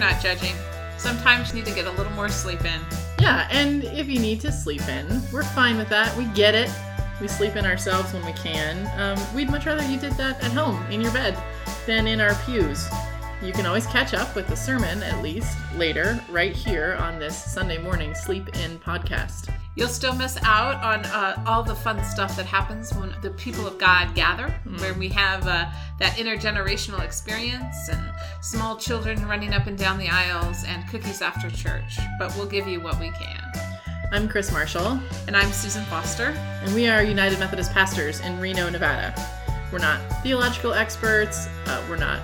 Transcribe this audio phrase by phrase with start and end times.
[0.00, 0.54] Not judging.
[0.96, 2.80] Sometimes you need to get a little more sleep in.
[3.20, 6.16] Yeah, and if you need to sleep in, we're fine with that.
[6.16, 6.70] We get it.
[7.20, 8.88] We sleep in ourselves when we can.
[8.98, 11.36] Um, we'd much rather you did that at home, in your bed,
[11.86, 12.88] than in our pews.
[13.42, 17.42] You can always catch up with the sermon, at least, later, right here on this
[17.52, 19.50] Sunday morning Sleep In podcast.
[19.76, 23.66] You'll still miss out on uh, all the fun stuff that happens when the people
[23.66, 29.66] of God gather, where we have uh, that intergenerational experience and small children running up
[29.66, 31.98] and down the aisles and cookies after church.
[32.18, 33.42] But we'll give you what we can.
[34.12, 36.34] I'm Kris Marshall, And I'm Susan Foster.
[36.62, 39.14] and we are United Methodist pastors in Reno, Nevada.
[39.72, 42.20] We're not theological experts, uh, we're not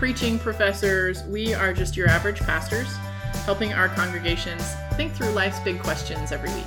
[0.00, 2.88] preaching professors, we are just your average pastors,
[3.44, 6.64] helping our congregations think through life's big questions every week.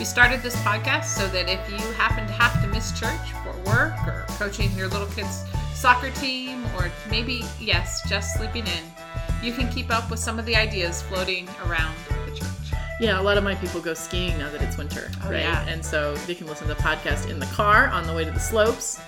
[0.00, 3.52] We started this podcast so that if you happen to have to miss church for
[3.70, 8.82] work or coaching your little kid's soccer team or maybe, yes, just sleeping in,
[9.44, 11.94] you can keep up with some of the ideas floating around
[12.26, 12.48] the church.
[12.98, 15.38] Yeah, a lot of my people go skiing now that it's winter, Oh, right?
[15.42, 15.64] yeah.
[15.68, 18.30] And so they can listen to the podcast in the car on the way to
[18.32, 18.98] the slopes,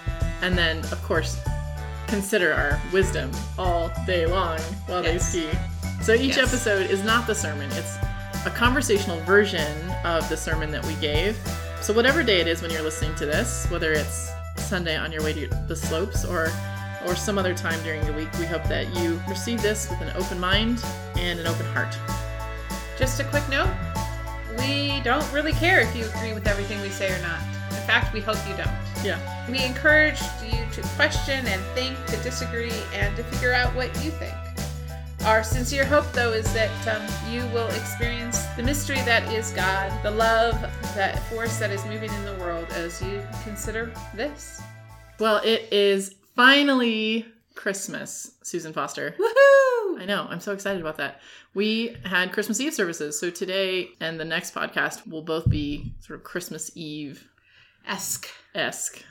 [0.42, 1.41] and then, of course,
[2.08, 5.28] consider our wisdom all day long while they Yes.
[5.28, 5.48] ski.
[6.02, 6.48] So each Yes.
[6.48, 7.97] episode is not the sermon, it's
[8.47, 11.36] a conversational version of the sermon that we gave.
[11.80, 15.22] So, whatever day it is when you're listening to this, whether it's Sunday on your
[15.22, 16.50] way to the slopes or
[17.06, 20.10] or some other time during the week, we hope that you receive this with an
[20.16, 20.82] open mind
[21.19, 21.94] and an open heart.
[22.98, 23.69] Just a quick note
[24.58, 27.41] we don't really care if you agree with everything we say or not.
[27.75, 28.70] In fact, we hope you don't.
[29.05, 29.19] Yeah.
[29.50, 34.10] We encourage you to question and think, to disagree, and to figure out what you
[34.12, 34.34] think.
[35.26, 39.91] Our sincere hope, though, is that um, you will experience the mystery that is God,
[40.03, 40.60] the love,
[40.94, 44.62] that force that is moving in the world as you consider this.
[45.19, 49.15] Well, it is finally Christmas, Susan Foster.
[49.19, 50.00] Woohoo!
[50.00, 51.20] I know, I'm so excited about that.
[51.54, 56.19] We had Christmas Eve services, so today and the next podcast will both be sort
[56.19, 57.26] of Christmas Eve
[57.87, 58.28] Esque.
[58.55, 59.05] esque.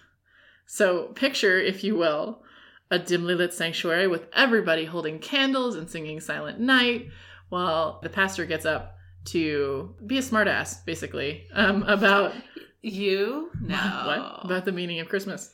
[0.65, 2.41] So, picture, if you will,
[2.89, 7.09] a dimly lit sanctuary with everybody holding candles and singing Silent Night
[7.49, 8.95] while the pastor gets up
[9.25, 12.33] to be a smartass, basically, um, about
[12.81, 13.49] You?
[13.61, 13.75] No.
[14.05, 14.45] what?
[14.45, 15.53] About the meaning of Christmas.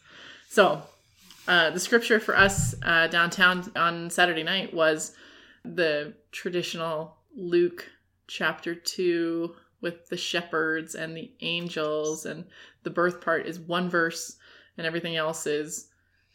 [0.50, 0.82] So,
[1.48, 5.16] uh, the scripture for us uh, downtown on Saturday night was
[5.64, 7.90] the traditional Luke
[8.28, 12.46] chapter 2 with the shepherds and the angels, and
[12.84, 14.38] the birth part is one verse,
[14.78, 15.88] and everything else is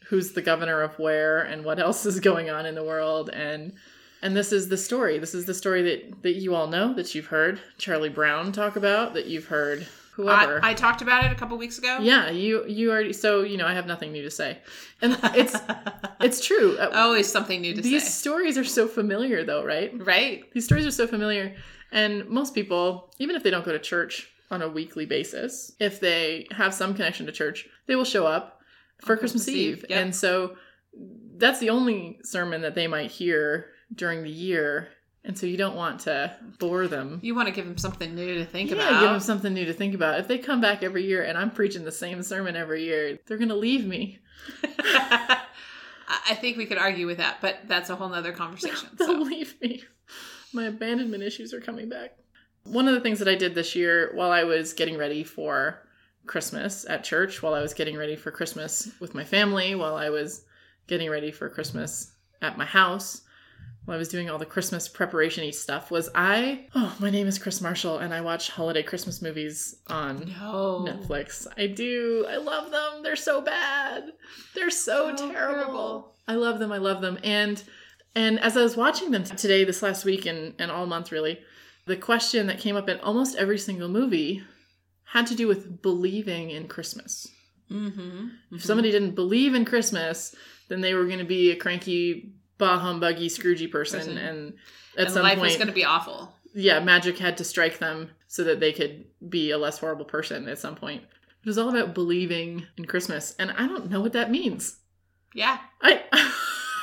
[0.07, 3.73] who's the governor of where and what else is going on in the world and
[4.21, 7.15] and this is the story this is the story that that you all know that
[7.15, 11.31] you've heard charlie brown talk about that you've heard whoever I, I talked about it
[11.31, 11.97] a couple weeks ago.
[12.01, 14.59] yeah, you you already so you know I have nothing new to say,
[15.01, 15.55] and it's
[16.21, 16.77] it's true.
[16.77, 18.09] Uh, Always something new to These say.
[18.09, 19.91] stories are so familiar, though, right?
[20.05, 20.49] Right?
[20.53, 21.53] These stories are so familiar,
[21.95, 25.99] and most people, even if they don't go to church on a weekly basis, if
[25.99, 28.59] they have some connection to church, they will show up
[29.01, 30.55] for On Christmas, Christmas Eve, Eve, and so
[31.37, 34.89] that's the only sermon that they might hear during the year,
[35.23, 37.19] and so you don't want to bore them.
[37.23, 39.01] You want to give them something new to think yeah, about.
[39.01, 40.19] give them something new to think about.
[40.19, 43.37] If they come back every year and I'm preaching the same sermon every year, they're
[43.39, 44.19] gonna leave me.
[44.79, 45.41] I
[46.07, 48.89] I think we could argue with that, but that's a whole nother conversation.
[48.97, 49.21] They'll So.
[49.21, 49.83] leave me.
[50.55, 52.11] My abandonment issues are coming back.
[52.63, 55.81] One of the things that I did this year while I was getting ready for
[56.25, 60.09] Christmas at church, while I was getting ready for Christmas with my family, while I
[60.09, 60.45] was
[60.87, 63.21] getting ready for Christmas at my house,
[63.83, 67.27] while I was doing all the Christmas preparation y stuff, was I, oh, my name
[67.27, 70.85] is Kris Marshall, and I watch holiday Christmas movies on No.
[70.87, 71.45] Netflix.
[71.57, 72.25] I do.
[72.29, 73.03] I love them.
[73.03, 74.13] They're so bad.
[74.55, 75.33] They're so, So terrible.
[75.33, 76.15] terrible.
[76.27, 76.71] I love them.
[76.71, 77.19] I love them.
[77.23, 77.61] And
[78.15, 81.39] and as I was watching them today, this last week, and, and all month really,
[81.85, 84.43] the question that came up in almost every single movie
[85.05, 87.27] had to do with believing in Christmas.
[87.71, 88.27] Mm-hmm.
[88.51, 90.35] If somebody didn't believe in Christmas,
[90.67, 94.17] then they were going to be a cranky, bah humbuggy, Scroogey person, Person.
[94.17, 94.53] and
[94.97, 96.33] at and some life point, was going to be awful.
[96.53, 100.47] yeah, magic had to strike them so that they could be a less horrible person
[100.47, 101.03] at some point.
[101.03, 104.77] It was all about believing in Christmas, and I don't know what that means.
[105.33, 105.59] Yeah.
[105.81, 106.01] I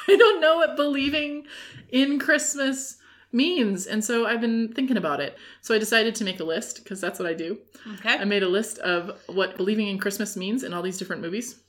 [0.08, 1.46] I don't know what believing
[1.90, 2.96] in Christmas
[3.32, 5.36] means, and so I've been thinking about it.
[5.62, 7.58] So I decided to make a list because that's what I do.
[7.94, 8.18] Okay.
[8.18, 11.60] I made a list of what believing in Christmas means in all these different movies.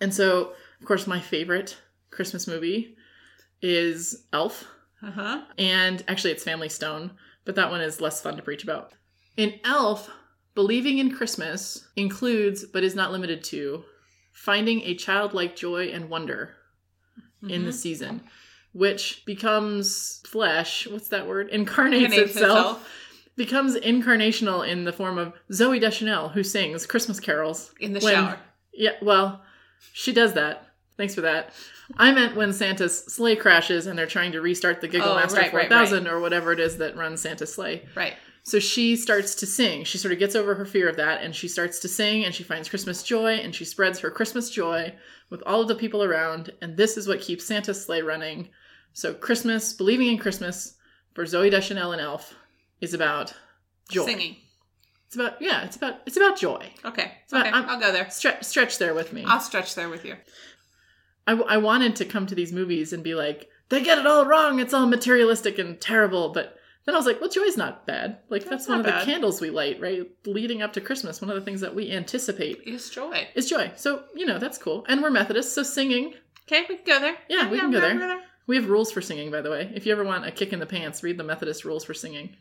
[0.00, 1.76] And so, of course, my favorite
[2.10, 2.96] Christmas movie
[3.62, 4.66] is Elf.
[5.02, 5.42] Uh huh.
[5.58, 7.12] And actually, it's Family Stone,
[7.44, 8.92] but that one is less fun to preach about.
[9.36, 10.10] In Elf,
[10.54, 13.84] believing in Christmas includes, but is not limited to,
[14.32, 16.56] finding a childlike joy and wonder
[17.42, 17.70] in the mm-hmm.
[17.70, 18.20] season.
[18.72, 20.86] which becomes flesh.
[20.86, 21.48] What's that word?
[21.48, 22.88] Incarnates, Incarnates itself.
[23.36, 27.72] Becomes incarnational in the form of Zooey Deschanel, who sings Christmas carols.
[27.80, 28.38] in the when- shower.
[28.72, 29.42] Yeah, well,
[29.92, 30.68] she does that.
[30.96, 31.52] Thanks for that.
[31.96, 35.16] I meant when Santa's sleigh crashes and they're trying to restart the oh, Giggle Oh,
[35.16, 37.88] Master right, right, 4000 or whatever it is that runs Santa's sleigh.
[37.94, 38.14] Right.
[38.42, 39.84] So she starts to sing.
[39.84, 42.34] She sort of gets over her fear of that and she starts to sing and
[42.34, 44.94] she finds Christmas joy and she spreads her Christmas joy
[45.28, 46.50] with all of the people around.
[46.62, 48.48] And this is what keeps Santa's sleigh running.
[48.94, 50.74] So Christmas, believing in Christmas
[51.14, 52.34] for Zooey Deschanel and Elf
[52.80, 53.34] is about
[53.90, 54.06] joy.
[54.06, 54.36] Singing.
[55.06, 56.70] It's about, yeah, it's about, it's about joy.
[56.84, 57.12] Okay.
[57.32, 57.54] not- okay.
[57.54, 58.08] I'm- I'll go there.
[58.10, 59.24] Stretch, stretch there with me.
[59.26, 60.16] I'll stretch there with you.
[61.26, 64.24] I, I wanted to come to these movies and be like, they get it all
[64.24, 64.58] wrong.
[64.60, 66.30] It's all materialistic and terrible.
[66.30, 66.56] But
[66.90, 68.18] then I was like, well, joy's not bad.
[68.30, 69.02] Like, that's, That's one of bad.
[69.02, 70.02] the candles we light, right?
[70.26, 73.28] Leading up to Christmas, one of the things that we anticipate is joy.
[73.36, 73.70] is joy.
[73.76, 74.84] So, you know, that's cool.
[74.88, 76.14] And we're Methodists, so singing.
[76.48, 77.16] Okay, we can go there.
[77.28, 77.94] Yeah, we can go there.
[77.94, 79.70] we're We have rules for singing, by the way.
[79.72, 82.34] If you ever want a kick in the pants, read the Methodist rules for singing.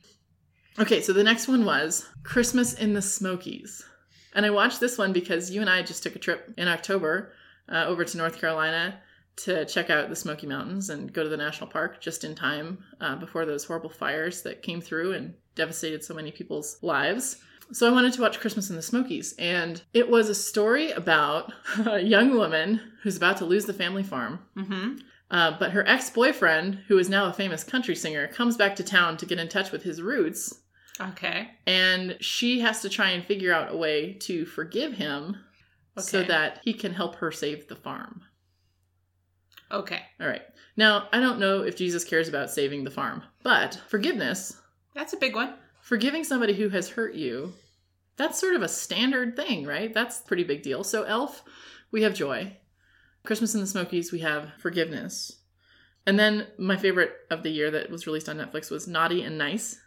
[0.80, 3.86] Okay, so the next one was Christmas in the Smokies.
[4.34, 7.34] And I watched this one because you and I just took a trip in October
[7.72, 9.00] uh, over to North Carolina
[9.46, 12.84] to check out the Smoky Mountains and go to the national park just in time
[13.02, 17.38] uh, before those horrible fires that came through and devastated so many people's lives.
[17.72, 21.54] So I wanted to watch Christmas in the Smokies, and it was a story about
[21.86, 24.40] a young woman who's about to lose the family farm.
[24.58, 24.96] Mm-hmm.
[25.32, 28.84] Uh, but her ex boyfriend, who is now a famous country singer, comes back to
[28.84, 30.62] town to get in touch with his roots,
[31.00, 31.52] Okay.
[31.68, 35.38] and she has to try and figure out a way to forgive him
[35.98, 38.22] so that he can help her save the farm.
[39.72, 40.02] Okay.
[40.20, 40.42] All right.
[40.78, 44.56] Now, I don't know if Jesus cares about saving the farm, but forgiveness,
[44.96, 45.54] That's a big one.
[45.82, 47.54] forgiving somebody who has hurt you,
[48.18, 49.94] that's sort of a standard thing, right?
[49.94, 50.84] That's a pretty big deal.
[50.84, 51.44] So, Elf,
[51.92, 52.58] we have joy.
[53.26, 55.38] Christmas in the Smokies, we have forgiveness.
[56.06, 59.38] And then my favorite of the year that was released on Netflix was Naughty and
[59.38, 59.80] Nice.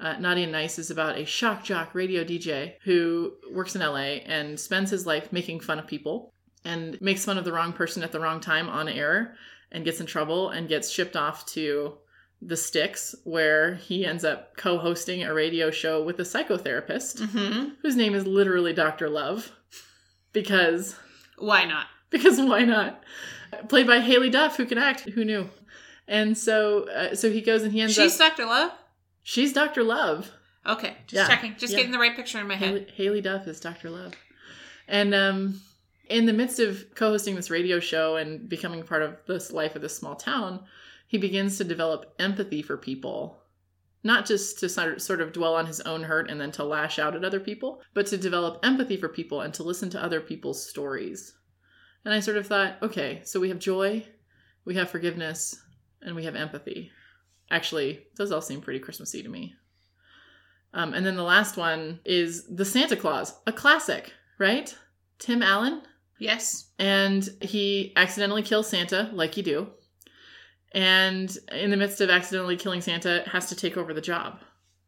[0.00, 4.18] Uh, Naughty and Nice is about a shock jock radio DJ who works in LA
[4.26, 6.34] and spends his life making fun of people
[6.64, 9.34] and makes fun of the wrong person at the wrong time on air
[9.70, 11.94] and gets in trouble and gets shipped off to
[12.40, 17.68] the sticks where he ends up co-hosting a radio show with a psychotherapist Mm-hmm.
[17.82, 19.08] whose name is literally Dr.
[19.08, 19.52] Love
[20.32, 20.96] because
[21.38, 21.86] Why not?
[22.10, 23.02] because why not
[23.68, 25.48] played by Haylie Duff who can act who knew
[26.08, 28.46] and so uh, so he goes and he ends She's up Dr.
[28.46, 28.72] Love?
[29.22, 29.82] she's Dr.
[29.82, 30.30] Love
[30.64, 30.96] Okay.
[31.08, 31.34] Just Yeah.
[31.34, 31.56] checking.
[31.58, 31.78] Just Yeah.
[31.78, 32.86] getting the right picture in my head.
[32.96, 33.90] Haylie, Haylie Duff is Dr.
[33.90, 34.12] Love.
[34.86, 35.60] And um,
[36.12, 39.74] in the midst of co hosting this radio show and becoming part of this life
[39.74, 40.64] of this small town,
[41.06, 43.38] he begins to develop empathy for people.
[44.04, 47.14] Not just to sort of- dwell on his own hurt and then to lash out
[47.14, 50.68] at other people, but to develop empathy for people and to listen to other people's
[50.68, 51.34] stories.
[52.04, 54.04] And I sort of thought, okay, so we have joy,
[54.64, 55.62] we have forgiveness,
[56.02, 56.90] and we have empathy.
[57.50, 59.54] Actually, those all seem pretty Christmassy to me.
[60.74, 64.76] Um, and then the last one is The Santa Claus, a classic, right?
[65.18, 65.82] Tim Allen.
[66.22, 66.70] Yes.
[66.78, 69.68] And he accidentally kills Santa, like you do.
[70.70, 74.38] And in the midst of accidentally killing Santa, has to take over the job,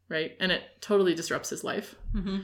[0.09, 0.31] right?
[0.39, 1.95] And it totally disrupts his life.
[2.15, 2.37] Mm-hmm.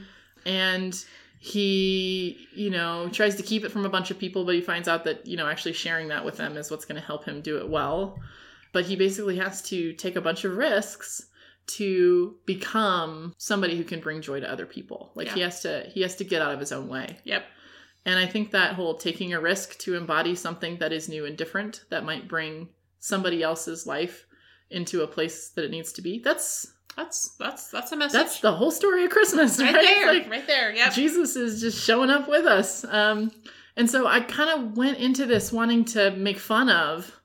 [0.44, 1.04] And
[1.40, 4.88] he, you know, tries to keep it from a bunch of people, but he finds
[4.88, 7.40] out that, you know, actually sharing that with them is what's going to help him
[7.40, 8.20] do it well.
[8.74, 11.26] But he basically has to take a bunch of risks
[11.66, 15.12] to become somebody who can bring joy to other people.
[15.14, 17.18] Like he has to he has to get out of his own way.
[17.24, 17.44] Yep.
[18.04, 21.36] And I think that whole taking a risk to embody something that is new and
[21.36, 22.68] different that might bring
[22.98, 24.26] somebody else's life
[24.70, 26.18] into a place that it needs to be.
[26.18, 28.12] That's That's that's that's a message.
[28.12, 29.74] that's the whole story of Christmas, right?
[29.74, 30.14] right there.
[30.14, 30.72] Like, right there.
[30.74, 32.84] Yeah, Jesus is just showing up with us.
[32.84, 33.30] Um,
[33.76, 37.20] and so I kind of went into this wanting to make fun of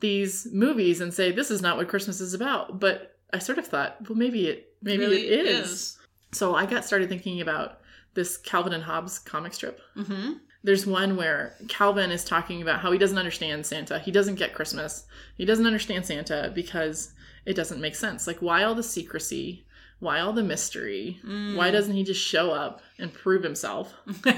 [0.00, 2.80] these movies and say this is not what Christmas is about.
[2.80, 5.98] But I sort of thought, well, maybe it maybe really it is.
[6.32, 7.80] So I got started thinking about
[8.14, 9.80] this Calvin and Hobbes comic strip.
[9.96, 10.32] Mm-hmm.
[10.62, 13.98] There's one where Calvin is talking about how he doesn't understand Santa.
[13.98, 15.04] He doesn't get Christmas.
[15.36, 17.12] He doesn't understand Santa because
[17.44, 18.26] it doesn't make sense.
[18.26, 19.66] Like, why all the secrecy?
[20.00, 21.20] Why all the mystery?
[21.24, 21.56] Mm.
[21.56, 23.92] Why doesn't he just show up and prove himself?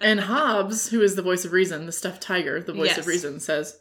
[0.00, 2.98] And Hobbes, who is the voice of reason, the stuffed tiger, the voice Yes.
[2.98, 3.78] of reason, says,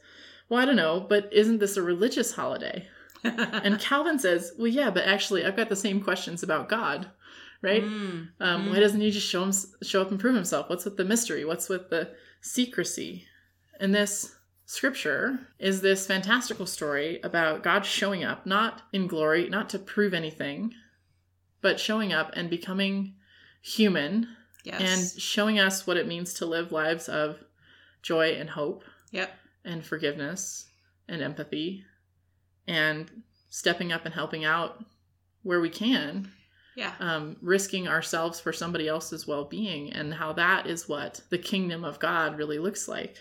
[0.50, 2.88] Well, I don't know, but isn't this a religious holiday?
[3.24, 7.10] And Calvin says, Well, yeah, but actually, I've got the same questions about God,
[7.66, 7.84] right?
[7.84, 8.30] Mm.
[8.40, 9.52] Um, Why doesn't he just show him,
[9.84, 10.70] show up and prove himself?
[10.70, 11.44] What's with the mystery?
[11.44, 13.26] What's with the secrecy?
[13.80, 14.34] And this
[14.66, 20.14] scripture is this fantastical story about God showing up, not in glory, not to prove
[20.14, 20.74] anything,
[21.62, 23.16] but showing up and becoming
[23.62, 24.28] human
[24.66, 24.82] Yes.
[24.82, 27.38] and showing us what it means to live lives of
[28.02, 29.32] joy and hope yep.
[29.64, 30.68] and forgiveness
[31.08, 31.86] and empathy
[32.68, 34.84] and stepping up and helping out
[35.44, 36.32] where we can,
[36.76, 36.94] Yeah.
[37.00, 41.84] um, risking ourselves for somebody else's well being, and how that is what the kingdom
[41.86, 43.18] of God really looks like.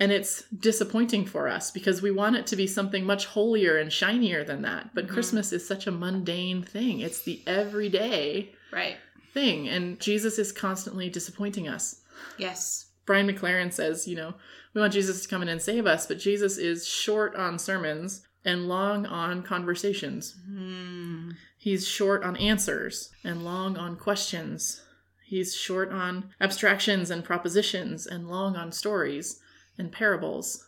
[0.00, 3.92] And it's disappointing for us because we want it to be something much holier and
[3.92, 4.94] shinier than that.
[4.94, 5.10] But Mhm.
[5.10, 8.96] Christmas is such a mundane thing, it's the everyday Right.
[9.32, 9.68] thing.
[9.68, 12.00] And Jesus is constantly disappointing us.
[12.38, 12.86] Yes.
[13.06, 14.34] Brian McLaren says, you know,
[14.74, 18.26] we want Jesus to come in and save us, but Jesus is short on sermons
[18.44, 20.36] and long on conversations.
[20.50, 21.34] Mm.
[21.58, 24.82] He's short on answers and long on questions.
[25.24, 29.40] He's short on abstractions and propositions and long on stories
[29.78, 30.66] and parables.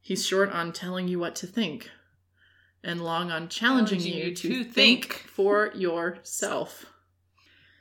[0.00, 1.90] He's short on telling you what to think
[2.84, 4.74] and long on challenging, Challenging you, you to, think.
[4.74, 5.12] think.
[5.28, 6.86] for yourself.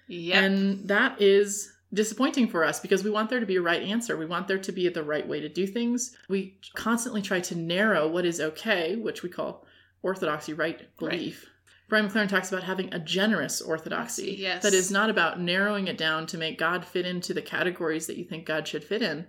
[0.07, 0.43] Yep.
[0.43, 4.17] And that is disappointing for us because we want there to be a right answer.
[4.17, 6.15] We want there to be the right way to do things.
[6.27, 9.65] We constantly try to narrow what is okay, which we call
[10.01, 11.49] orthodoxy, right belief.
[11.87, 14.35] Brian McLaren talks about having a generous orthodoxy.
[14.39, 14.63] Yes.
[14.63, 18.17] That is not about narrowing it down to make God fit into the categories that
[18.17, 19.27] you think God should fit in,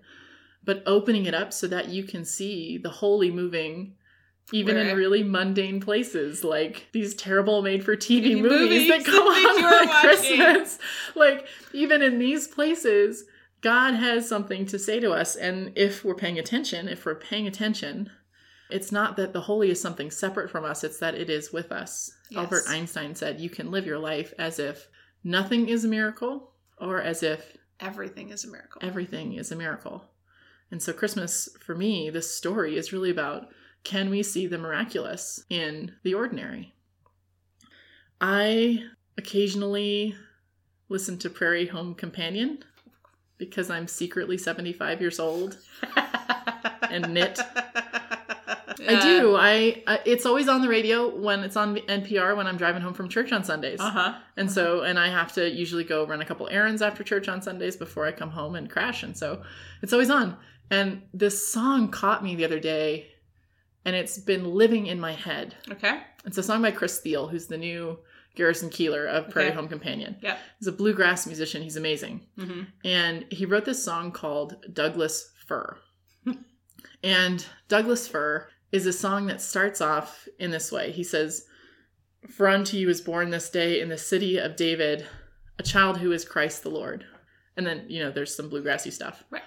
[0.64, 3.94] but opening it up so that you can see the holy moving
[4.52, 9.26] even in really mundane places like these terrible made for TV movies, movies that come
[9.26, 10.38] on at watching.
[10.38, 10.78] Christmas.
[11.14, 13.24] Like even in these places,
[13.60, 17.46] God has something to say to us and if we're paying attention, if we're paying
[17.46, 18.10] attention,
[18.70, 21.72] it's not that the holy is something separate from us, it's that it is with
[21.72, 22.12] us.
[22.30, 22.38] Yes.
[22.44, 24.88] Albert Einstein said you can live your life as if
[25.24, 28.80] nothing is a miracle or as if Everything is a miracle.
[28.82, 30.04] everything is a miracle.
[30.70, 33.48] And so, Christmas, for me, this story is really about
[33.86, 36.74] can we see the miraculous in the ordinary?
[38.20, 38.82] I
[39.16, 40.16] occasionally
[40.88, 42.64] listen to Prairie Home Companion
[43.38, 45.58] because I'm secretly 75 years old.
[46.88, 47.38] And knit.
[47.58, 49.34] I do.
[49.36, 52.94] I, I it's always on the radio when it's on NPR when I'm driving home
[52.94, 53.80] from church on Sundays.
[53.80, 54.18] Uh huh.
[54.36, 57.42] And so, and I have to usually go run a couple errands after church on
[57.42, 59.02] Sundays before I come home and crash.
[59.02, 59.42] And so
[59.82, 60.36] it's always on.
[60.70, 63.08] And this song caught me the other day
[63.86, 65.54] and it's been living in my head.
[65.70, 66.00] Okay.
[66.24, 68.00] It's a song by Chris Thile, who's the new
[68.34, 69.56] Garrison Keillor of Prairie Okay.
[69.56, 70.16] Home Companion.
[70.20, 70.36] Yeah.
[70.58, 71.62] He's a bluegrass musician.
[71.62, 72.26] He's amazing.
[72.36, 72.62] Mm-hmm.
[72.84, 75.78] And he wrote this song called Douglas Fir.
[77.04, 80.90] and Douglas Fir is a song that starts off in this way.
[80.90, 81.46] He says,
[82.28, 85.06] For unto you is born this day in the city of David
[85.60, 87.06] a child who is Christ the Lord.
[87.56, 89.22] And then, you know, there's some bluegrassy stuff.
[89.30, 89.44] Right.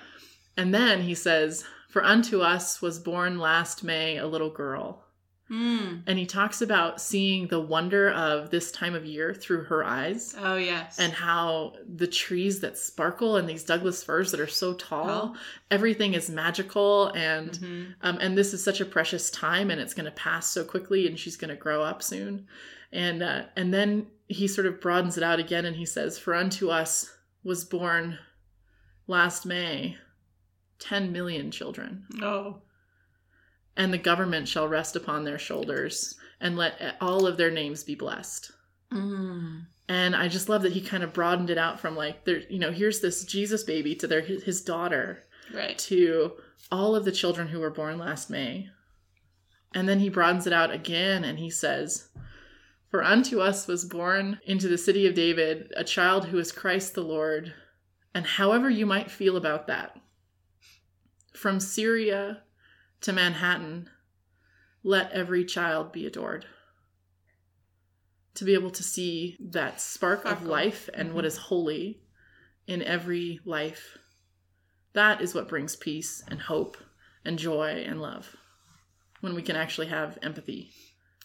[0.57, 5.03] And then he says, For unto us was born last May a little girl.
[5.49, 6.03] Mm.
[6.05, 10.35] And he talks about seeing the wonder of this time of year through her eyes
[10.39, 10.99] Oh yes.
[10.99, 15.35] and how the trees that sparkle and these Douglas firs that are so tall,
[15.71, 17.95] everything is magical and Mhm.
[18.03, 21.07] um, and this is such a precious time and it's going to pass so quickly
[21.07, 22.45] and she's going to grow up soon,
[22.91, 26.35] and uh, and then he sort of broadens it out again and he says, "For
[26.35, 27.11] unto us
[27.43, 28.19] was born
[29.07, 29.97] last May
[30.79, 32.61] ten million children." Oh.
[33.77, 37.95] and the government shall rest upon their shoulders and let all of their names be
[37.95, 38.51] blessed.
[38.91, 39.67] Mm.
[39.87, 42.59] And I just love that he kind of broadened it out from like there, you
[42.59, 45.77] know, here's this Jesus baby to their his, his daughter Right.
[45.79, 46.33] to
[46.71, 48.69] all of the children who were born last May.
[49.73, 52.09] And then he broadens it out again and he says,
[52.91, 56.95] For unto us was born into the city of David a child who is Christ
[56.95, 57.53] the Lord.
[58.13, 59.95] And however you might feel about that,
[61.33, 62.43] from Syria
[63.01, 63.89] to Manhattan,
[64.83, 66.45] let every child be adored.
[68.35, 71.27] To be able to see that spark of life and what Mhm.
[71.27, 72.01] is holy
[72.67, 73.97] in every life
[74.93, 76.77] that is what brings peace and hope
[77.23, 78.35] and joy and love
[79.21, 80.71] when we can actually have empathy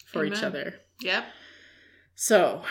[0.07, 0.81] for each other.
[1.01, 1.25] Yep.
[2.15, 2.65] So,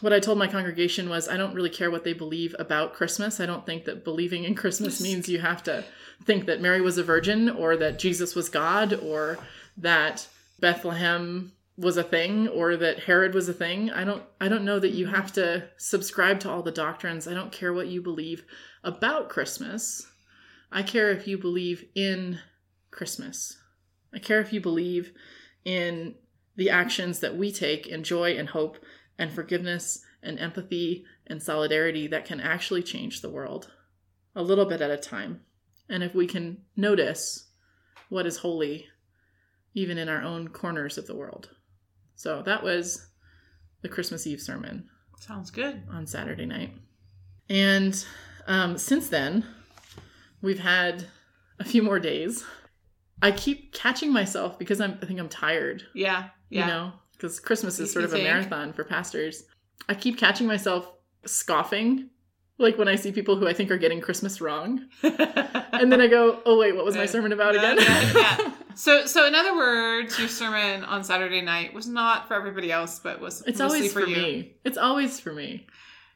[0.00, 3.40] what I told my congregation was I don't really care what they believe about Christmas.
[3.40, 5.84] I don't think that believing in Christmas means you have to
[6.24, 9.38] think that Mary was a virgin or that Jesus was God or
[9.76, 10.28] that
[10.60, 13.90] Bethlehem was a thing or that Herod was a thing.
[13.90, 17.28] I don't I don't know that you have to subscribe to all the doctrines.
[17.28, 18.44] I don't care what you believe
[18.82, 20.06] about Christmas.
[20.70, 22.40] I care if you believe in
[22.90, 23.56] Christmas.
[24.12, 25.12] I care if you believe
[25.64, 26.14] in
[26.56, 28.78] the actions that we take in joy and hope
[29.18, 33.70] and forgiveness and empathy and solidarity that can actually change the world
[34.34, 35.40] a little bit at a time.
[35.88, 37.48] And if we can notice
[38.08, 38.86] what is holy
[39.74, 41.50] even in our own corners of the world.
[42.16, 43.06] So that was
[43.82, 44.88] the Christmas Eve sermon
[45.20, 45.82] Sounds good.
[45.90, 46.72] on Saturday night.
[47.48, 48.04] And
[48.46, 49.44] um, since then,
[50.42, 51.06] we've had
[51.60, 52.44] a few more days.
[53.22, 56.28] I keep catching myself because I'm, I think I'm tired, Yeah.
[56.50, 56.60] Yeah.
[56.60, 59.44] you know, because Christmas is sort you of a marathon for pastors.
[59.88, 60.90] I keep catching myself
[61.26, 62.10] scoffing,
[62.58, 64.86] like when I see people who I think are getting Christmas wrong.
[65.70, 67.76] And then I go, oh, wait, what was my sermon about again?
[67.78, 68.52] yeah, yeah.
[68.74, 73.00] So, so in other words, your sermon on Saturday night was not for everybody else,
[73.00, 74.16] but was it's always for, you.
[74.16, 74.56] me.
[74.64, 75.66] It's always for me.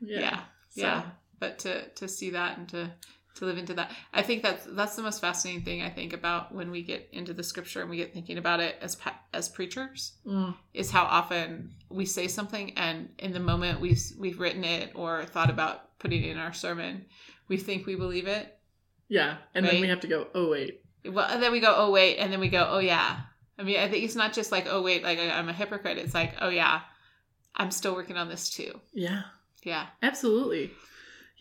[0.01, 0.41] Yeah,
[0.75, 1.03] yeah.
[1.41, 2.93] But to to see that and to
[3.37, 6.55] to live into that, I think that's that's the most fascinating thing I think about
[6.55, 8.97] when we get into the scripture and we get thinking about it as
[9.33, 14.39] as preachers Mm, is how often we say something and in the moment we've we've
[14.41, 17.07] written it or thought about putting it in our sermon,
[17.49, 18.59] we think we believe it.
[19.09, 19.37] yeah.
[19.55, 20.81] And then we have to go, oh, wait.
[21.05, 23.21] Well, and then we go, oh wait, and then we go, oh yeah.
[23.59, 25.99] I mean, I think it's not just like, oh wait, like I'm a hypocrite.
[25.99, 26.81] It's like, oh yeah,
[27.57, 28.81] I'm still working on this too.
[28.93, 29.23] Yeah.
[29.65, 30.73] Yeah, Absolutely.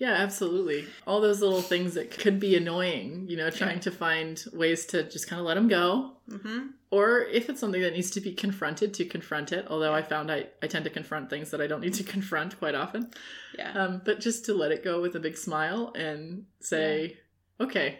[0.02, 0.88] Yeah, absolutely.
[1.06, 3.82] All those little things that could be annoying, you know, trying Yeah.
[3.82, 6.14] to find ways to just kind of let them go.
[6.28, 6.70] mm-hmm.
[6.90, 9.68] Or if it's something that needs to be confronted, to confront it.
[9.70, 12.58] Although I found I, I tend to confront things that I don't need to confront
[12.58, 13.12] quite often.
[13.58, 17.18] yeah, Um, but just to let it go with a big smile and say,
[17.60, 18.00] okay.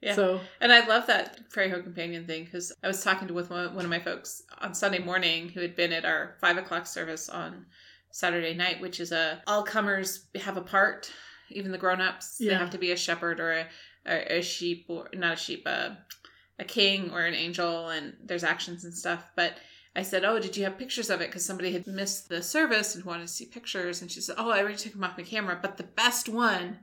[0.00, 0.14] Yeah.
[0.14, 3.50] So, And I love that Prairie Home Companion thing because I was talking to with
[3.50, 6.86] one, one of my folks on Sunday morning who had been at our five o'clock
[6.86, 7.66] service on
[8.12, 11.10] Saturday night, which is a all comers have a part,
[11.50, 12.38] even the grown ups.
[12.38, 13.66] They have to be a shepherd or a,
[14.06, 15.98] a, a sheep or not a sheep, a,
[16.58, 19.24] a king or an angel, and there's actions and stuff.
[19.36, 19.54] But
[19.96, 22.94] I said, "Oh, did you have pictures of it?" Because somebody had missed the service
[22.94, 25.24] and wanted to see pictures, and she said, "Oh, I already took them off my
[25.24, 26.78] camera." But the best one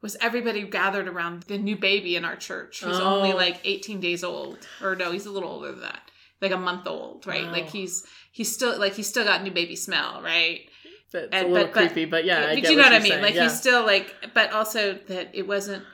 [0.00, 3.04] was everybody gathered around the new baby in our church who's Oh.
[3.16, 6.56] only like 18 days old or no he's a little older than that like a
[6.56, 7.52] month old right Wow.
[7.52, 10.62] like he's he's still like he's still got new baby smell right
[11.12, 12.46] that's And- a little but- but- creepy, but yeah.
[12.46, 13.22] I but you know what i mean saying.
[13.22, 13.44] like yeah.
[13.44, 15.84] he's still like but also that it wasn't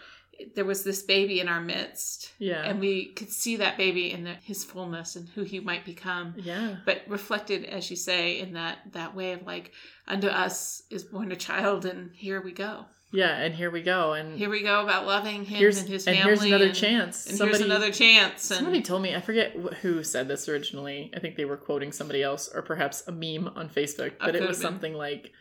[0.55, 2.63] there was this baby in our midst Yeah.
[2.65, 6.35] and we could see that baby in the, his fullness and who he might become
[6.37, 6.77] yeah.
[6.87, 9.73] but reflected as you say in that that way of like
[10.07, 13.35] unto us is born a child and here we go Yeah.
[13.37, 14.13] And here we go.
[14.13, 16.21] And here we go about loving him here's, and his family.
[16.21, 17.27] and here's another and- chance.
[17.27, 21.11] and somebody, here's another chance and somebody told me, I forget who said this originally.
[21.17, 24.47] I think they were quoting somebody else or perhaps a meme on Facebook, but it
[24.47, 25.33] was something like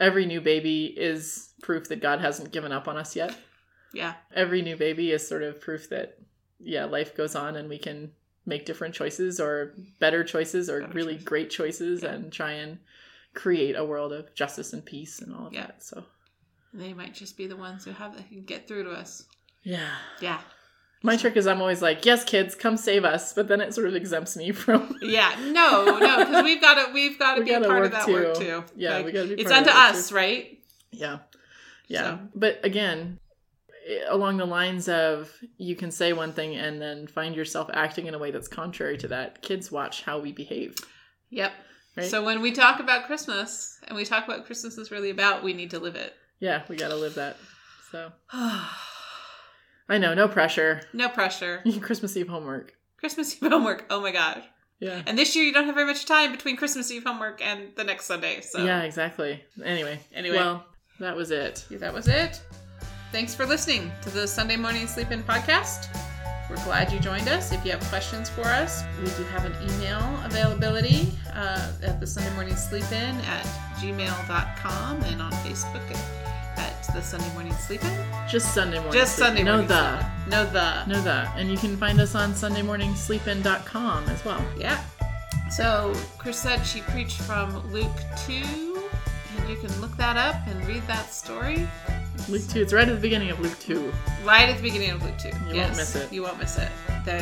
[0.00, 3.36] every new baby is proof that God hasn't given up on us yet.
[3.94, 6.18] yeah Every new baby is sort of proof that,
[6.58, 8.10] yeah, life goes on and we can
[8.44, 12.14] make different choices or better choices or Better really great choices Yeah.
[12.14, 12.78] and try and
[13.34, 15.66] create a world of justice and peace and all of Yeah.
[15.66, 15.82] that.
[15.84, 16.04] So,
[16.78, 19.24] They might just be the ones who have that can get through to us.
[19.62, 19.88] yeah.
[20.20, 20.40] Yeah.
[21.02, 23.32] My trick is I'm always like, yes, kids, come save us.
[23.32, 24.96] But then it sort of exempts me from.
[25.02, 25.34] Yeah.
[25.52, 28.06] No, no, because we've got to we've got to We be a part of that
[28.06, 28.12] too.
[28.12, 28.64] work too.
[28.74, 30.58] Yeah, Like, we gotta be It's unto us, right?
[30.90, 31.18] Yeah.
[31.86, 32.02] Yeah.
[32.02, 33.20] So- But again,
[33.88, 38.06] eh, along the lines of you can say one thing and then find yourself acting
[38.06, 39.42] in a way that's contrary to that.
[39.42, 40.74] Kids watch how we behave.
[41.30, 41.52] Yep.
[41.96, 42.06] Right?
[42.06, 45.44] So when we talk about Christmas and we talk about what Christmas is really about,
[45.44, 46.14] we need to live it.
[46.40, 47.36] Yeah, we got to live that.
[47.90, 50.82] So I know, no pressure.
[50.92, 51.62] no pressure.
[51.80, 52.74] Christmas Eve homework.
[52.98, 53.86] Christmas Eve homework.
[53.90, 54.42] Oh my god.
[54.80, 55.02] Yeah.
[55.06, 57.84] And this year you don't have very much time between Christmas Eve homework and the
[57.84, 58.40] next Sunday.
[58.42, 59.42] So Yeah, exactly.
[59.64, 60.00] Anyway.
[60.12, 60.36] Anyway.
[60.36, 60.66] Well,
[61.00, 61.64] that was it.
[61.70, 62.42] Yeah, that was it.
[63.12, 65.88] Thanks for listening to the Sunday Morning Sleep In podcast.
[66.50, 67.52] We're glad you joined us.
[67.52, 72.06] If you have questions for us, we do have an email availability uh, at the
[72.06, 73.44] Sunday Morning Sleep In at
[73.78, 76.25] gmail.com and on Facebook at,
[76.56, 78.04] at the Sunday Morning Sleep In.
[78.28, 78.92] Just Sunday morning.
[78.92, 79.16] Just.
[79.16, 79.68] Sunday No morning.
[79.68, 79.98] the.
[80.00, 80.30] Sleep In.
[80.30, 80.86] No the.
[80.86, 81.30] No the.
[81.36, 84.44] And you can find us on sundaymorningsleepin.com as well.
[84.56, 84.82] Yeah.
[85.50, 87.86] So Kris said she preached from Luke
[88.26, 91.68] 2, and you can look that up and read that story.
[92.28, 92.62] Luke 2.
[92.62, 93.92] It's right at the beginning of Luke 2.
[94.24, 95.28] Right at the beginning of Luke 2.
[95.28, 96.12] You won't miss it.
[96.12, 96.68] You won't miss it.
[97.04, 97.20] The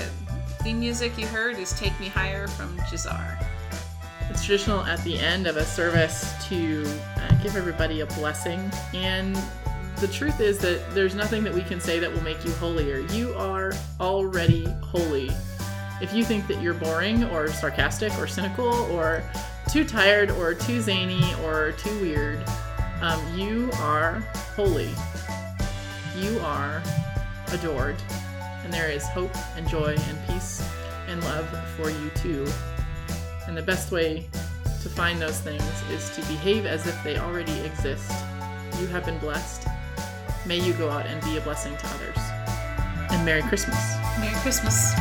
[0.62, 3.38] theme music you heard is Take Me Higher from Jazar.
[4.30, 6.84] It's traditional at the end of a service to
[7.16, 8.70] uh, give everybody a blessing.
[8.94, 9.36] And
[10.00, 12.98] the truth is that there's nothing that we can say that will make you holier.
[13.12, 15.30] You are already holy.
[16.00, 19.22] If you think that you're boring or sarcastic or cynical or
[19.70, 22.44] too tired or too zany or too weird,
[23.00, 24.20] um, you are
[24.56, 24.90] holy.
[26.16, 26.82] You are
[27.52, 27.96] adored.
[28.64, 30.66] And there is hope and joy and peace
[31.06, 32.46] and love for you too.
[33.46, 34.26] And the best way
[34.82, 38.10] to find those things is to behave as if they already exist.
[38.80, 39.66] You have been blessed.
[40.46, 42.18] May you go out and be a blessing to others.
[43.10, 43.96] And Merry Christmas.
[44.18, 44.94] Merry Christmas.